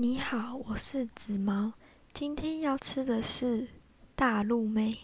[0.00, 1.72] 你好，我是紫毛，
[2.12, 3.66] 今天要吃的是
[4.14, 4.96] 大陆妹。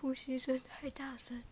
[0.00, 1.42] 呼吸声太大声。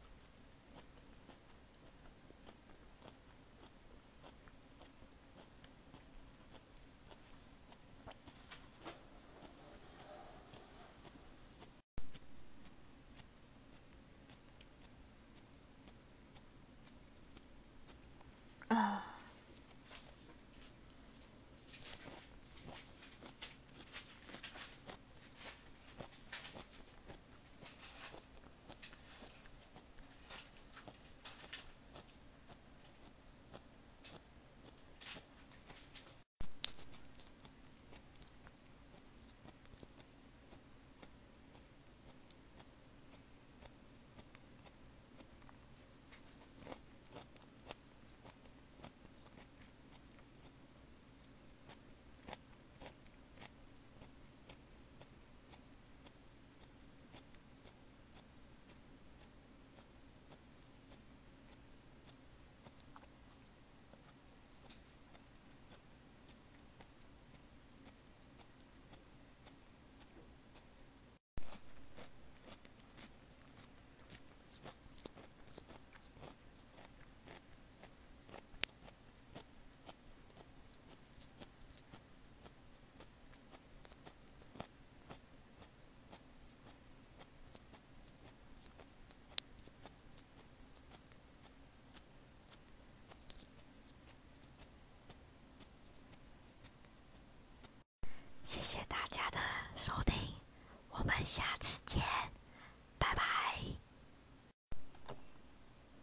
[101.24, 102.02] 下次见。